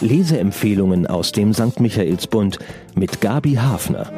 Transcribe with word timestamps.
Leseempfehlungen 0.00 1.06
aus 1.06 1.32
dem 1.32 1.52
St. 1.52 1.80
Michaelsbund 1.80 2.58
mit 2.94 3.20
Gabi 3.20 3.54
Hafner. 3.54 4.10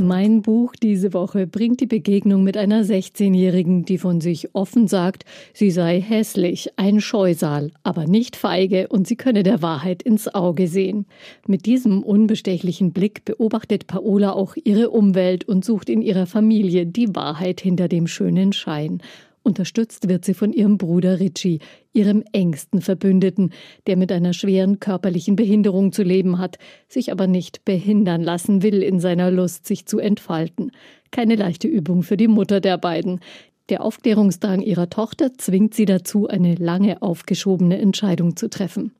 Mein 0.00 0.42
Buch 0.42 0.74
diese 0.80 1.12
Woche 1.12 1.48
bringt 1.48 1.80
die 1.80 1.86
Begegnung 1.86 2.44
mit 2.44 2.56
einer 2.56 2.84
16-Jährigen, 2.84 3.84
die 3.84 3.98
von 3.98 4.20
sich 4.20 4.54
offen 4.54 4.86
sagt, 4.86 5.24
sie 5.52 5.72
sei 5.72 6.00
hässlich, 6.00 6.70
ein 6.76 7.00
Scheusal, 7.00 7.72
aber 7.82 8.06
nicht 8.06 8.36
feige 8.36 8.86
und 8.88 9.08
sie 9.08 9.16
könne 9.16 9.42
der 9.42 9.60
Wahrheit 9.60 10.04
ins 10.04 10.32
Auge 10.32 10.68
sehen. 10.68 11.06
Mit 11.48 11.66
diesem 11.66 12.04
unbestechlichen 12.04 12.92
Blick 12.92 13.24
beobachtet 13.24 13.88
Paola 13.88 14.34
auch 14.34 14.54
ihre 14.62 14.90
Umwelt 14.90 15.48
und 15.48 15.64
sucht 15.64 15.90
in 15.90 16.00
ihrer 16.00 16.26
Familie 16.26 16.86
die 16.86 17.16
Wahrheit 17.16 17.60
hinter 17.60 17.88
dem 17.88 18.06
schönen 18.06 18.52
Schein. 18.52 19.02
Unterstützt 19.42 20.08
wird 20.08 20.24
sie 20.24 20.34
von 20.34 20.52
ihrem 20.52 20.78
Bruder 20.78 21.20
Richie, 21.20 21.60
ihrem 21.92 22.22
engsten 22.32 22.80
Verbündeten, 22.80 23.52
der 23.86 23.96
mit 23.96 24.12
einer 24.12 24.32
schweren 24.32 24.80
körperlichen 24.80 25.36
Behinderung 25.36 25.92
zu 25.92 26.02
leben 26.02 26.38
hat, 26.38 26.58
sich 26.88 27.12
aber 27.12 27.26
nicht 27.26 27.64
behindern 27.64 28.22
lassen 28.22 28.62
will 28.62 28.82
in 28.82 29.00
seiner 29.00 29.30
Lust, 29.30 29.66
sich 29.66 29.86
zu 29.86 29.98
entfalten. 29.98 30.72
Keine 31.10 31.36
leichte 31.36 31.68
Übung 31.68 32.02
für 32.02 32.16
die 32.16 32.28
Mutter 32.28 32.60
der 32.60 32.78
beiden. 32.78 33.20
Der 33.68 33.82
Aufklärungsdrang 33.82 34.62
ihrer 34.62 34.88
Tochter 34.88 35.32
zwingt 35.36 35.74
sie 35.74 35.84
dazu, 35.84 36.26
eine 36.26 36.54
lange 36.54 37.02
aufgeschobene 37.02 37.78
Entscheidung 37.78 38.36
zu 38.36 38.48
treffen. 38.48 38.92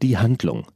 Die 0.00 0.16
Handlung. 0.16 0.66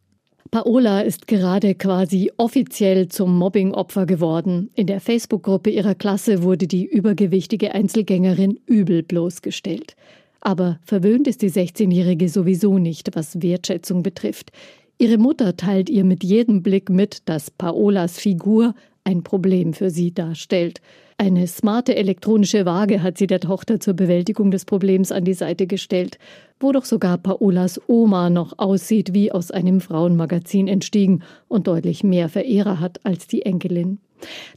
Paola 0.50 1.00
ist 1.00 1.26
gerade 1.26 1.74
quasi 1.74 2.30
offiziell 2.36 3.08
zum 3.08 3.36
Mobbingopfer 3.38 4.06
geworden. 4.06 4.70
In 4.74 4.86
der 4.86 5.00
Facebook-Gruppe 5.00 5.70
ihrer 5.70 5.94
Klasse 5.94 6.42
wurde 6.42 6.66
die 6.66 6.84
übergewichtige 6.84 7.74
Einzelgängerin 7.74 8.60
übel 8.66 9.02
bloßgestellt. 9.02 9.96
Aber 10.40 10.78
verwöhnt 10.84 11.26
ist 11.26 11.42
die 11.42 11.50
16-Jährige 11.50 12.28
sowieso 12.28 12.78
nicht, 12.78 13.16
was 13.16 13.42
Wertschätzung 13.42 14.02
betrifft. 14.02 14.52
Ihre 14.98 15.18
Mutter 15.18 15.56
teilt 15.56 15.90
ihr 15.90 16.04
mit 16.04 16.22
jedem 16.22 16.62
Blick 16.62 16.88
mit, 16.88 17.28
dass 17.28 17.50
Paolas 17.50 18.18
Figur 18.18 18.74
ein 19.04 19.22
Problem 19.22 19.72
für 19.72 19.90
sie 19.90 20.12
darstellt. 20.14 20.80
Eine 21.18 21.46
smarte 21.46 21.96
elektronische 21.96 22.66
Waage 22.66 23.02
hat 23.02 23.16
sie 23.16 23.26
der 23.26 23.40
Tochter 23.40 23.80
zur 23.80 23.94
Bewältigung 23.94 24.50
des 24.50 24.66
Problems 24.66 25.12
an 25.12 25.24
die 25.24 25.32
Seite 25.32 25.66
gestellt, 25.66 26.18
wo 26.60 26.72
doch 26.72 26.84
sogar 26.84 27.16
Paolas 27.16 27.80
Oma 27.86 28.28
noch 28.28 28.58
aussieht 28.58 29.14
wie 29.14 29.32
aus 29.32 29.50
einem 29.50 29.80
Frauenmagazin 29.80 30.68
entstiegen 30.68 31.22
und 31.48 31.68
deutlich 31.68 32.04
mehr 32.04 32.28
Verehrer 32.28 32.80
hat 32.80 33.00
als 33.04 33.26
die 33.26 33.46
Enkelin. 33.46 33.98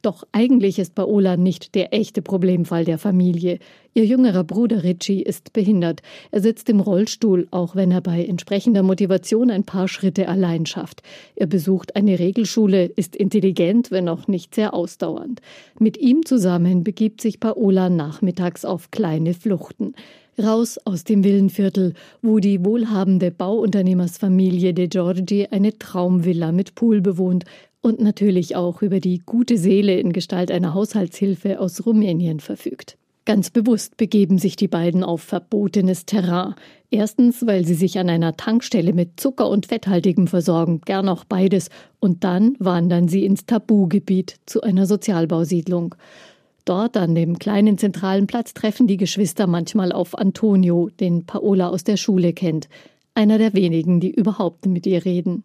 Doch 0.01 0.23
eigentlich 0.31 0.79
ist 0.79 0.95
Paola 0.95 1.37
nicht 1.37 1.75
der 1.75 1.93
echte 1.93 2.21
Problemfall 2.21 2.85
der 2.85 2.97
Familie. 2.97 3.59
Ihr 3.93 4.05
jüngerer 4.05 4.43
Bruder 4.43 4.83
Richie 4.83 5.21
ist 5.21 5.51
behindert. 5.53 6.01
Er 6.31 6.41
sitzt 6.41 6.69
im 6.69 6.79
Rollstuhl, 6.79 7.47
auch 7.51 7.75
wenn 7.75 7.91
er 7.91 8.01
bei 8.01 8.23
entsprechender 8.23 8.83
Motivation 8.83 9.49
ein 9.51 9.63
paar 9.63 9.87
Schritte 9.87 10.27
allein 10.27 10.65
schafft. 10.65 11.01
Er 11.35 11.47
besucht 11.47 11.95
eine 11.95 12.19
Regelschule, 12.19 12.85
ist 12.85 13.15
intelligent, 13.15 13.91
wenn 13.91 14.07
auch 14.07 14.27
nicht 14.27 14.55
sehr 14.55 14.73
ausdauernd. 14.73 15.41
Mit 15.79 15.97
ihm 15.97 16.25
zusammen 16.25 16.83
begibt 16.83 17.21
sich 17.21 17.39
Paola 17.39 17.89
nachmittags 17.89 18.63
auf 18.63 18.91
kleine 18.91 19.33
Fluchten. 19.33 19.93
Raus 20.41 20.79
aus 20.85 21.03
dem 21.03 21.25
Villenviertel, 21.25 21.93
wo 22.21 22.39
die 22.39 22.63
wohlhabende 22.63 23.29
Bauunternehmersfamilie 23.29 24.73
De 24.73 24.87
Giorgi 24.87 25.47
eine 25.51 25.77
Traumvilla 25.77 26.53
mit 26.53 26.75
Pool 26.75 27.01
bewohnt, 27.01 27.43
und 27.81 27.99
natürlich 27.99 28.55
auch 28.55 28.81
über 28.81 28.99
die 28.99 29.19
gute 29.25 29.57
Seele 29.57 29.99
in 29.99 30.13
Gestalt 30.13 30.51
einer 30.51 30.73
Haushaltshilfe 30.73 31.59
aus 31.59 31.85
Rumänien 31.85 32.39
verfügt. 32.39 32.97
Ganz 33.25 33.51
bewusst 33.51 33.95
begeben 33.95 34.39
sich 34.39 34.55
die 34.55 34.67
beiden 34.67 35.03
auf 35.03 35.21
verbotenes 35.21 36.05
Terrain. 36.05 36.55
Erstens, 36.89 37.45
weil 37.45 37.63
sie 37.63 37.75
sich 37.75 37.99
an 37.99 38.09
einer 38.09 38.35
Tankstelle 38.35 38.91
mit 38.91 39.19
Zucker 39.19 39.47
und 39.49 39.67
Fetthaltigem 39.67 40.25
versorgen, 40.25 40.81
gern 40.83 41.07
auch 41.07 41.25
beides, 41.25 41.69
und 41.99 42.23
dann 42.23 42.55
wandern 42.57 43.07
sie 43.07 43.25
ins 43.25 43.45
Tabugebiet 43.45 44.37
zu 44.47 44.61
einer 44.61 44.87
Sozialbausiedlung. 44.87 45.93
Dort 46.65 46.97
an 46.97 47.13
dem 47.13 47.37
kleinen 47.37 47.77
zentralen 47.77 48.25
Platz 48.25 48.55
treffen 48.55 48.87
die 48.87 48.97
Geschwister 48.97 49.45
manchmal 49.45 49.91
auf 49.91 50.17
Antonio, 50.17 50.89
den 50.99 51.25
Paola 51.25 51.69
aus 51.69 51.83
der 51.83 51.97
Schule 51.97 52.33
kennt, 52.33 52.67
einer 53.13 53.37
der 53.37 53.53
wenigen, 53.53 53.99
die 53.99 54.11
überhaupt 54.11 54.65
mit 54.65 54.87
ihr 54.87 55.05
reden. 55.05 55.43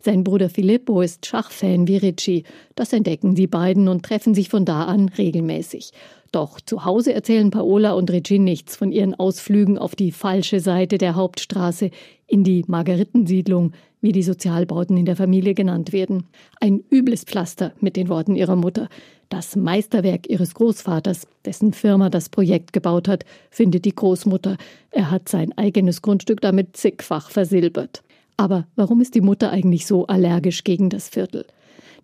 Sein 0.00 0.24
Bruder 0.24 0.48
Filippo 0.48 1.00
ist 1.00 1.26
Schachfan 1.26 1.88
wie 1.88 1.96
Ricci. 1.96 2.44
Das 2.74 2.92
entdecken 2.92 3.34
die 3.34 3.46
beiden 3.46 3.88
und 3.88 4.04
treffen 4.04 4.34
sich 4.34 4.48
von 4.48 4.64
da 4.64 4.84
an 4.84 5.08
regelmäßig. 5.08 5.92
Doch 6.32 6.60
zu 6.62 6.86
Hause 6.86 7.12
erzählen 7.12 7.50
Paola 7.50 7.92
und 7.92 8.10
Ricci 8.10 8.38
nichts 8.38 8.74
von 8.74 8.90
ihren 8.90 9.14
Ausflügen 9.14 9.76
auf 9.76 9.94
die 9.94 10.12
falsche 10.12 10.60
Seite 10.60 10.96
der 10.96 11.14
Hauptstraße 11.14 11.90
in 12.26 12.42
die 12.42 12.64
Margaritensiedlung, 12.66 13.72
wie 14.00 14.12
die 14.12 14.22
Sozialbauten 14.22 14.96
in 14.96 15.04
der 15.04 15.16
Familie 15.16 15.52
genannt 15.54 15.92
werden. 15.92 16.24
Ein 16.58 16.82
übles 16.90 17.24
Pflaster 17.24 17.72
mit 17.80 17.96
den 17.96 18.08
Worten 18.08 18.34
ihrer 18.34 18.56
Mutter. 18.56 18.88
Das 19.28 19.56
Meisterwerk 19.56 20.28
ihres 20.28 20.54
Großvaters, 20.54 21.26
dessen 21.44 21.74
Firma 21.74 22.08
das 22.08 22.30
Projekt 22.30 22.72
gebaut 22.72 23.08
hat, 23.08 23.24
findet 23.50 23.84
die 23.84 23.94
Großmutter. 23.94 24.56
Er 24.90 25.10
hat 25.10 25.28
sein 25.28 25.56
eigenes 25.56 26.02
Grundstück 26.02 26.40
damit 26.40 26.76
zigfach 26.76 27.30
versilbert. 27.30 28.02
Aber 28.36 28.66
warum 28.76 29.00
ist 29.00 29.14
die 29.14 29.20
Mutter 29.20 29.50
eigentlich 29.50 29.86
so 29.86 30.06
allergisch 30.06 30.64
gegen 30.64 30.90
das 30.90 31.08
Viertel? 31.08 31.46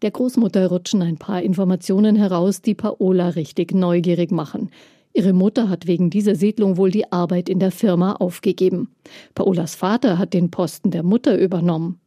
Der 0.02 0.10
Großmutter 0.12 0.68
rutschen 0.68 1.02
ein 1.02 1.16
paar 1.16 1.42
Informationen 1.42 2.14
heraus, 2.14 2.62
die 2.62 2.74
Paola 2.74 3.30
richtig 3.30 3.72
neugierig 3.72 4.30
machen. 4.30 4.70
Ihre 5.12 5.32
Mutter 5.32 5.68
hat 5.68 5.88
wegen 5.88 6.10
dieser 6.10 6.36
Siedlung 6.36 6.76
wohl 6.76 6.92
die 6.92 7.10
Arbeit 7.10 7.48
in 7.48 7.58
der 7.58 7.72
Firma 7.72 8.12
aufgegeben. 8.12 8.94
Paolas 9.34 9.74
Vater 9.74 10.16
hat 10.16 10.34
den 10.34 10.50
Posten 10.50 10.92
der 10.92 11.02
Mutter 11.02 11.36
übernommen. 11.36 11.98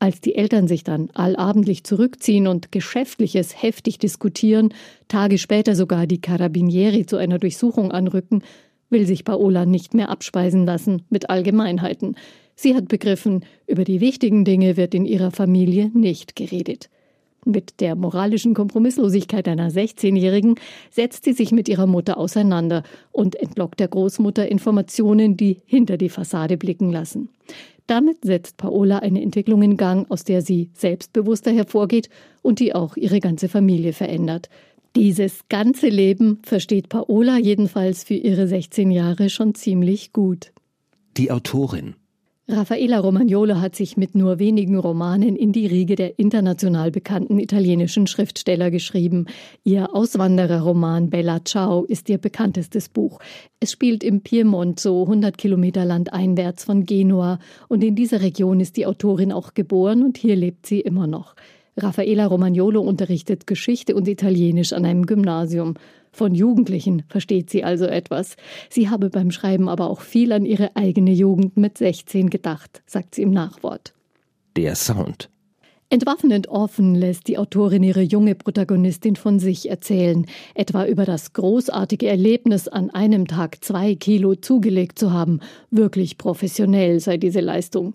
Als 0.00 0.20
die 0.20 0.34
Eltern 0.34 0.66
sich 0.66 0.82
dann 0.82 1.10
allabendlich 1.12 1.84
zurückziehen 1.84 2.46
und 2.46 2.72
Geschäftliches 2.72 3.62
heftig 3.62 3.98
diskutieren, 3.98 4.74
Tage 5.08 5.36
später 5.36 5.76
sogar 5.76 6.06
die 6.06 6.20
Carabinieri 6.20 7.04
zu 7.06 7.18
einer 7.18 7.38
Durchsuchung 7.38 7.92
anrücken, 7.92 8.42
will 8.88 9.06
sich 9.06 9.24
Paola 9.24 9.66
nicht 9.66 9.94
mehr 9.94 10.08
abspeisen 10.08 10.64
lassen 10.64 11.02
mit 11.10 11.30
Allgemeinheiten. 11.30 12.16
Sie 12.62 12.74
hat 12.74 12.88
begriffen, 12.88 13.46
über 13.66 13.84
die 13.84 14.02
wichtigen 14.02 14.44
Dinge 14.44 14.76
wird 14.76 14.94
in 14.94 15.06
ihrer 15.06 15.30
Familie 15.30 15.90
nicht 15.94 16.36
geredet. 16.36 16.90
Mit 17.46 17.80
der 17.80 17.96
moralischen 17.96 18.52
Kompromisslosigkeit 18.52 19.48
einer 19.48 19.70
16-Jährigen 19.70 20.56
setzt 20.90 21.24
sie 21.24 21.32
sich 21.32 21.52
mit 21.52 21.70
ihrer 21.70 21.86
Mutter 21.86 22.18
auseinander 22.18 22.82
und 23.12 23.34
entlockt 23.34 23.80
der 23.80 23.88
Großmutter 23.88 24.46
Informationen, 24.46 25.38
die 25.38 25.62
hinter 25.64 25.96
die 25.96 26.10
Fassade 26.10 26.58
blicken 26.58 26.92
lassen. 26.92 27.30
Damit 27.86 28.26
setzt 28.26 28.58
Paola 28.58 28.98
eine 28.98 29.22
Entwicklung 29.22 29.62
in 29.62 29.78
Gang, 29.78 30.10
aus 30.10 30.24
der 30.24 30.42
sie 30.42 30.68
selbstbewusster 30.74 31.52
hervorgeht 31.52 32.10
und 32.42 32.60
die 32.60 32.74
auch 32.74 32.94
ihre 32.98 33.20
ganze 33.20 33.48
Familie 33.48 33.94
verändert. 33.94 34.50
Dieses 34.96 35.48
ganze 35.48 35.88
Leben 35.88 36.40
versteht 36.42 36.90
Paola 36.90 37.38
jedenfalls 37.38 38.04
für 38.04 38.12
ihre 38.12 38.46
16 38.46 38.90
Jahre 38.90 39.30
schon 39.30 39.54
ziemlich 39.54 40.12
gut. 40.12 40.52
Die 41.16 41.30
Autorin 41.30 41.94
Raffaella 42.52 42.98
Romagnolo 42.98 43.60
hat 43.60 43.76
sich 43.76 43.96
mit 43.96 44.16
nur 44.16 44.40
wenigen 44.40 44.76
Romanen 44.76 45.36
in 45.36 45.52
die 45.52 45.66
Riege 45.66 45.94
der 45.94 46.18
international 46.18 46.90
bekannten 46.90 47.38
italienischen 47.38 48.06
Schriftsteller 48.08 48.70
geschrieben. 48.70 49.26
Ihr 49.62 49.94
Auswandererroman 49.94 51.10
Bella 51.10 51.44
Ciao 51.44 51.84
ist 51.84 52.08
ihr 52.08 52.18
bekanntestes 52.18 52.88
Buch. 52.88 53.20
Es 53.60 53.70
spielt 53.70 54.02
im 54.02 54.22
Piemont, 54.22 54.80
so 54.80 55.02
100 55.02 55.38
Kilometer 55.38 55.84
landeinwärts 55.84 56.64
von 56.64 56.86
Genua, 56.86 57.38
und 57.68 57.84
in 57.84 57.94
dieser 57.94 58.20
Region 58.20 58.58
ist 58.58 58.76
die 58.76 58.86
Autorin 58.86 59.32
auch 59.32 59.54
geboren 59.54 60.02
und 60.02 60.18
hier 60.18 60.34
lebt 60.34 60.66
sie 60.66 60.80
immer 60.80 61.06
noch. 61.06 61.36
Raffaella 61.76 62.26
Romagnolo 62.26 62.80
unterrichtet 62.80 63.46
Geschichte 63.46 63.94
und 63.94 64.08
Italienisch 64.08 64.72
an 64.72 64.84
einem 64.84 65.06
Gymnasium. 65.06 65.74
Von 66.12 66.34
Jugendlichen 66.34 67.04
versteht 67.08 67.50
sie 67.50 67.64
also 67.64 67.86
etwas. 67.86 68.36
Sie 68.68 68.88
habe 68.88 69.10
beim 69.10 69.30
Schreiben 69.30 69.68
aber 69.68 69.88
auch 69.90 70.00
viel 70.00 70.32
an 70.32 70.44
ihre 70.44 70.76
eigene 70.76 71.12
Jugend 71.12 71.56
mit 71.56 71.78
16 71.78 72.30
gedacht, 72.30 72.82
sagt 72.86 73.14
sie 73.14 73.22
im 73.22 73.30
Nachwort. 73.30 73.94
Der 74.56 74.74
Sound. 74.74 75.30
Entwaffnend 75.92 76.46
offen 76.46 76.94
lässt 76.94 77.26
die 77.26 77.36
Autorin 77.36 77.82
ihre 77.82 78.02
junge 78.02 78.36
Protagonistin 78.36 79.16
von 79.16 79.40
sich 79.40 79.68
erzählen, 79.68 80.24
etwa 80.54 80.86
über 80.86 81.04
das 81.04 81.32
großartige 81.32 82.06
Erlebnis, 82.06 82.68
an 82.68 82.90
einem 82.90 83.26
Tag 83.26 83.64
zwei 83.64 83.96
Kilo 83.96 84.36
zugelegt 84.36 85.00
zu 85.00 85.12
haben. 85.12 85.40
Wirklich 85.72 86.16
professionell 86.16 87.00
sei 87.00 87.16
diese 87.16 87.40
Leistung. 87.40 87.94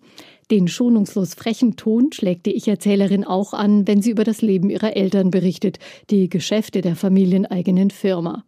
Den 0.51 0.67
schonungslos 0.67 1.33
frechen 1.33 1.75
Ton 1.75 2.11
schlägt 2.11 2.45
die 2.45 2.51
Ich-Erzählerin 2.51 3.23
auch 3.23 3.53
an, 3.53 3.87
wenn 3.87 4.01
sie 4.03 4.11
über 4.11 4.23
das 4.23 4.43
Leben 4.43 4.69
ihrer 4.69 4.95
Eltern 4.95 5.31
berichtet, 5.31 5.79
die 6.11 6.29
Geschäfte 6.29 6.81
der 6.81 6.95
familieneigenen 6.95 7.89
Firma. 7.89 8.43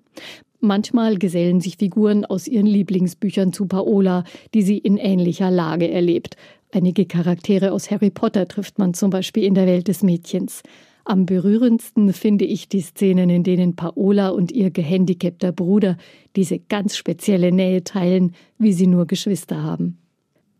Manchmal 0.59 1.17
gesellen 1.17 1.59
sich 1.59 1.77
Figuren 1.77 2.25
aus 2.25 2.47
ihren 2.47 2.67
Lieblingsbüchern 2.67 3.51
zu 3.51 3.65
Paola, 3.65 4.23
die 4.53 4.61
sie 4.61 4.77
in 4.77 4.97
ähnlicher 4.97 5.49
Lage 5.49 5.89
erlebt. 5.89 6.35
Einige 6.71 7.05
Charaktere 7.05 7.71
aus 7.71 7.89
Harry 7.89 8.09
Potter 8.09 8.47
trifft 8.47 8.77
man 8.77 8.93
zum 8.93 9.09
Beispiel 9.09 9.43
in 9.43 9.55
der 9.55 9.65
Welt 9.67 9.87
des 9.87 10.03
Mädchens. 10.03 10.61
Am 11.05 11.25
berührendsten 11.25 12.11
finde 12.11 12.45
ich 12.45 12.67
die 12.67 12.81
Szenen, 12.81 13.29
in 13.29 13.43
denen 13.43 13.75
Paola 13.75 14.29
und 14.29 14.51
ihr 14.51 14.71
gehandicapter 14.71 15.51
Bruder 15.51 15.97
diese 16.35 16.59
ganz 16.59 16.97
spezielle 16.97 17.51
Nähe 17.51 17.83
teilen, 17.83 18.33
wie 18.57 18.73
sie 18.73 18.87
nur 18.87 19.07
Geschwister 19.07 19.63
haben. 19.63 19.97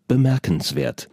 Bemerkenswert. 0.07 1.10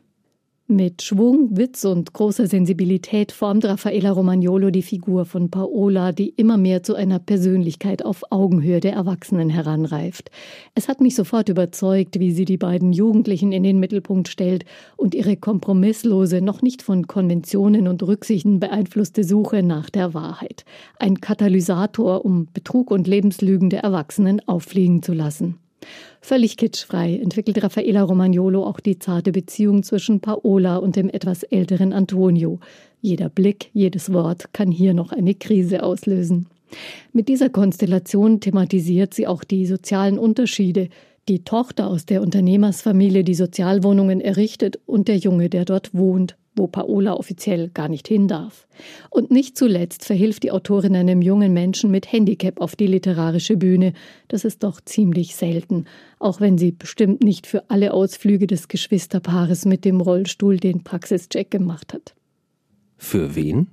Mit 0.66 1.02
Schwung, 1.02 1.58
Witz 1.58 1.84
und 1.84 2.14
großer 2.14 2.46
Sensibilität 2.46 3.32
formt 3.32 3.66
Raffaella 3.66 4.10
Romagnolo 4.10 4.70
die 4.70 4.80
Figur 4.80 5.26
von 5.26 5.50
Paola, 5.50 6.12
die 6.12 6.30
immer 6.30 6.56
mehr 6.56 6.82
zu 6.82 6.94
einer 6.94 7.18
Persönlichkeit 7.18 8.02
auf 8.02 8.22
Augenhöhe 8.30 8.80
der 8.80 8.94
Erwachsenen 8.94 9.50
heranreift. 9.50 10.30
Es 10.74 10.88
hat 10.88 11.02
mich 11.02 11.16
sofort 11.16 11.50
überzeugt, 11.50 12.18
wie 12.18 12.30
sie 12.30 12.46
die 12.46 12.56
beiden 12.56 12.94
Jugendlichen 12.94 13.52
in 13.52 13.62
den 13.62 13.78
Mittelpunkt 13.78 14.28
stellt 14.28 14.64
und 14.96 15.14
ihre 15.14 15.36
kompromisslose, 15.36 16.40
noch 16.40 16.62
nicht 16.62 16.80
von 16.80 17.06
Konventionen 17.06 17.86
und 17.86 18.02
Rücksichten 18.02 18.58
beeinflusste 18.58 19.22
Suche 19.22 19.62
nach 19.62 19.90
der 19.90 20.14
Wahrheit. 20.14 20.64
Ein 20.98 21.20
Katalysator, 21.20 22.24
um 22.24 22.48
Betrug 22.54 22.90
und 22.90 23.06
Lebenslügen 23.06 23.68
der 23.68 23.80
Erwachsenen 23.80 24.40
auffliegen 24.48 25.02
zu 25.02 25.12
lassen. 25.12 25.58
Völlig 26.20 26.56
kitschfrei 26.56 27.16
entwickelt 27.16 27.62
Raffaella 27.62 28.02
Romagnolo 28.02 28.64
auch 28.64 28.80
die 28.80 28.98
zarte 28.98 29.32
Beziehung 29.32 29.82
zwischen 29.82 30.20
Paola 30.20 30.76
und 30.76 30.96
dem 30.96 31.08
etwas 31.08 31.42
älteren 31.42 31.92
Antonio. 31.92 32.60
Jeder 33.00 33.28
Blick, 33.28 33.70
jedes 33.72 34.12
Wort 34.12 34.52
kann 34.52 34.70
hier 34.70 34.94
noch 34.94 35.12
eine 35.12 35.34
Krise 35.34 35.82
auslösen. 35.82 36.46
Mit 37.12 37.28
dieser 37.28 37.50
Konstellation 37.50 38.40
thematisiert 38.40 39.14
sie 39.14 39.26
auch 39.26 39.44
die 39.44 39.66
sozialen 39.66 40.18
Unterschiede, 40.18 40.88
die 41.28 41.44
Tochter 41.44 41.88
aus 41.88 42.06
der 42.06 42.22
Unternehmersfamilie 42.22 43.24
die 43.24 43.34
Sozialwohnungen 43.34 44.20
errichtet 44.20 44.78
und 44.86 45.08
der 45.08 45.16
Junge, 45.16 45.48
der 45.48 45.64
dort 45.64 45.94
wohnt 45.94 46.36
wo 46.56 46.66
Paola 46.66 47.14
offiziell 47.14 47.68
gar 47.68 47.88
nicht 47.88 48.06
hin 48.08 48.28
darf. 48.28 48.66
Und 49.10 49.30
nicht 49.30 49.56
zuletzt 49.56 50.04
verhilft 50.04 50.42
die 50.42 50.50
Autorin 50.50 50.94
einem 50.96 51.22
jungen 51.22 51.52
Menschen 51.52 51.90
mit 51.90 52.10
Handicap 52.12 52.60
auf 52.60 52.76
die 52.76 52.86
literarische 52.86 53.56
Bühne. 53.56 53.92
Das 54.28 54.44
ist 54.44 54.62
doch 54.62 54.80
ziemlich 54.80 55.36
selten, 55.36 55.86
auch 56.18 56.40
wenn 56.40 56.58
sie 56.58 56.72
bestimmt 56.72 57.22
nicht 57.22 57.46
für 57.46 57.70
alle 57.70 57.92
Ausflüge 57.92 58.46
des 58.46 58.68
Geschwisterpaares 58.68 59.64
mit 59.64 59.84
dem 59.84 60.00
Rollstuhl 60.00 60.58
den 60.58 60.84
Praxischeck 60.84 61.50
gemacht 61.50 61.92
hat. 61.92 62.14
Für 62.96 63.34
wen? 63.34 63.68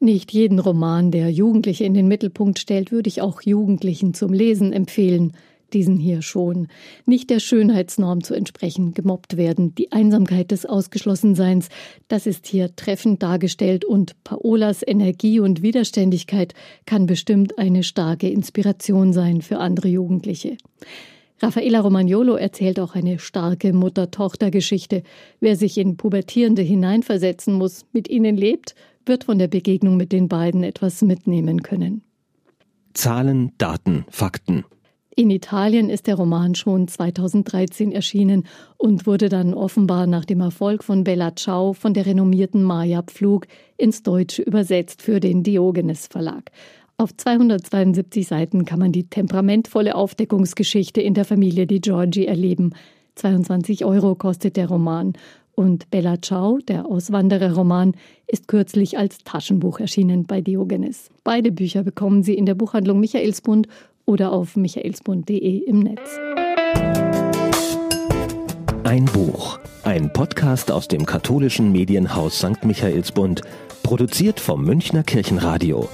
Nicht 0.00 0.32
jeden 0.32 0.60
Roman, 0.60 1.10
der 1.10 1.30
Jugendliche 1.30 1.84
in 1.84 1.94
den 1.94 2.06
Mittelpunkt 2.06 2.58
stellt, 2.58 2.92
würde 2.92 3.08
ich 3.08 3.20
auch 3.20 3.42
Jugendlichen 3.42 4.14
zum 4.14 4.32
Lesen 4.32 4.72
empfehlen 4.72 5.32
diesen 5.72 5.96
hier 5.96 6.22
schon, 6.22 6.68
nicht 7.06 7.30
der 7.30 7.40
Schönheitsnorm 7.40 8.22
zu 8.22 8.34
entsprechen, 8.34 8.92
gemobbt 8.92 9.36
werden. 9.36 9.74
Die 9.74 9.92
Einsamkeit 9.92 10.50
des 10.50 10.66
Ausgeschlossenseins, 10.66 11.68
das 12.08 12.26
ist 12.26 12.46
hier 12.46 12.74
treffend 12.76 13.22
dargestellt 13.22 13.84
und 13.84 14.22
Paolas 14.24 14.82
Energie 14.86 15.40
und 15.40 15.62
Widerständigkeit 15.62 16.54
kann 16.86 17.06
bestimmt 17.06 17.58
eine 17.58 17.82
starke 17.82 18.28
Inspiration 18.28 19.12
sein 19.12 19.42
für 19.42 19.58
andere 19.58 19.88
Jugendliche. 19.88 20.56
Raffaella 21.40 21.80
Romagnolo 21.80 22.34
erzählt 22.34 22.80
auch 22.80 22.94
eine 22.94 23.18
starke 23.18 23.72
Mutter-Tochter-Geschichte. 23.72 25.04
Wer 25.38 25.56
sich 25.56 25.78
in 25.78 25.96
Pubertierende 25.96 26.62
hineinversetzen 26.62 27.54
muss, 27.54 27.86
mit 27.92 28.08
ihnen 28.08 28.36
lebt, 28.36 28.74
wird 29.06 29.24
von 29.24 29.38
der 29.38 29.48
Begegnung 29.48 29.96
mit 29.96 30.12
den 30.12 30.28
beiden 30.28 30.64
etwas 30.64 31.02
mitnehmen 31.02 31.62
können. 31.62 32.02
Zahlen, 32.92 33.52
Daten, 33.58 34.04
Fakten. 34.10 34.64
In 35.18 35.30
Italien 35.30 35.90
ist 35.90 36.06
der 36.06 36.14
Roman 36.14 36.54
schon 36.54 36.86
2013 36.86 37.90
erschienen 37.90 38.44
und 38.76 39.04
wurde 39.04 39.28
dann 39.28 39.52
offenbar 39.52 40.06
nach 40.06 40.24
dem 40.24 40.40
Erfolg 40.40 40.84
von 40.84 41.02
Bella 41.02 41.34
Ciao 41.34 41.72
von 41.72 41.92
der 41.92 42.06
renommierten 42.06 42.62
Maya 42.62 43.02
Pflug 43.02 43.48
ins 43.76 44.04
Deutsche 44.04 44.42
übersetzt 44.42 45.02
für 45.02 45.18
den 45.18 45.42
Diogenes 45.42 46.06
Verlag. 46.06 46.52
Auf 46.98 47.16
272 47.16 48.28
Seiten 48.28 48.64
kann 48.64 48.78
man 48.78 48.92
die 48.92 49.10
temperamentvolle 49.10 49.96
Aufdeckungsgeschichte 49.96 51.00
in 51.00 51.14
der 51.14 51.24
Familie 51.24 51.66
Di 51.66 51.80
Giorgi 51.80 52.26
erleben. 52.26 52.74
22 53.16 53.84
Euro 53.84 54.14
kostet 54.14 54.56
der 54.56 54.68
Roman. 54.68 55.14
Und 55.56 55.90
Bella 55.90 56.22
Ciao, 56.22 56.58
der 56.58 56.86
Auswandererroman, 56.86 57.96
ist 58.28 58.46
kürzlich 58.46 58.96
als 58.96 59.18
Taschenbuch 59.24 59.80
erschienen 59.80 60.22
bei 60.22 60.40
Diogenes. 60.40 61.10
Beide 61.24 61.50
Bücher 61.50 61.82
bekommen 61.82 62.22
Sie 62.22 62.34
in 62.34 62.46
der 62.46 62.54
Buchhandlung 62.54 63.00
Michaelsbund 63.00 63.66
oder 64.08 64.32
auf 64.32 64.56
michaelsbund.de 64.56 65.58
im 65.58 65.80
Netz. 65.80 66.18
Ein 68.84 69.04
Buch, 69.04 69.60
ein 69.84 70.10
Podcast 70.14 70.72
aus 70.72 70.88
dem 70.88 71.04
katholischen 71.04 71.70
Medienhaus 71.72 72.38
St. 72.38 72.64
Michaelsbund, 72.64 73.42
produziert 73.82 74.40
vom 74.40 74.64
Münchner 74.64 75.02
Kirchenradio. 75.02 75.88